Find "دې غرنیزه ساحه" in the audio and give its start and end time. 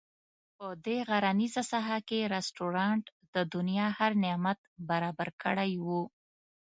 0.85-1.99